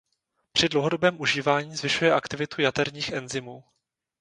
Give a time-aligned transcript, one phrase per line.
[0.51, 3.63] Při dlouhodobém užívání zvyšuje aktivitu jaterních enzymů.